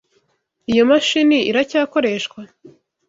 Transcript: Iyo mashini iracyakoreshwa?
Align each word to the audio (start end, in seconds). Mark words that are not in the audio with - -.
Iyo 0.71 0.83
mashini 0.89 1.37
iracyakoreshwa? 1.49 2.39